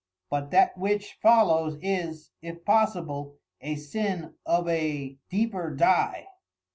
But 0.31 0.49
that 0.49 0.75
which 0.79 1.19
follows 1.21 1.77
is 1.79 2.31
(if 2.41 2.65
possible) 2.65 3.37
a 3.61 3.75
sin 3.75 4.33
of 4.47 4.67
a 4.67 5.19
deeper 5.29 5.75
dye. 5.75 6.25